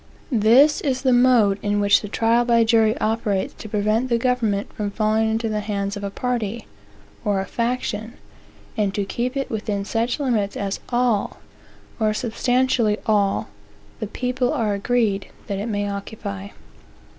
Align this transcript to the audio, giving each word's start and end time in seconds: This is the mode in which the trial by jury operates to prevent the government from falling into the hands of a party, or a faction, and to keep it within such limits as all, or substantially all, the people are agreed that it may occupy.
This 0.31 0.81
is 0.83 1.03
the 1.03 1.13
mode 1.13 1.59
in 1.61 1.79
which 1.79 2.01
the 2.01 2.07
trial 2.07 2.43
by 2.43 2.63
jury 2.63 2.97
operates 2.99 3.53
to 3.53 3.69
prevent 3.69 4.09
the 4.09 4.17
government 4.17 4.73
from 4.73 4.89
falling 4.89 5.29
into 5.29 5.47
the 5.47 5.59
hands 5.59 5.95
of 5.95 6.03
a 6.03 6.09
party, 6.09 6.65
or 7.23 7.39
a 7.39 7.45
faction, 7.45 8.13
and 8.75 8.95
to 8.95 9.05
keep 9.05 9.37
it 9.37 9.51
within 9.51 9.85
such 9.85 10.19
limits 10.19 10.57
as 10.57 10.79
all, 10.89 11.37
or 11.99 12.15
substantially 12.15 12.97
all, 13.05 13.49
the 13.99 14.07
people 14.07 14.51
are 14.51 14.73
agreed 14.73 15.27
that 15.45 15.59
it 15.59 15.67
may 15.67 15.87
occupy. 15.87 16.49